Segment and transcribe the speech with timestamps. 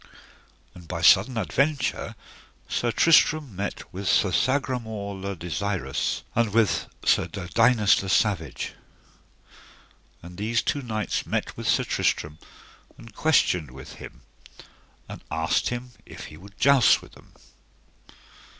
[0.73, 2.15] And by sudden adventure
[2.67, 8.73] Sir Tristram met with Sir Sagramore le Desirous, and with Sir Dodinas le Savage.
[10.23, 12.39] And these two knights met with Sir Tristram
[12.97, 14.21] and questioned with him,
[15.07, 17.33] and asked him if he would joust with them.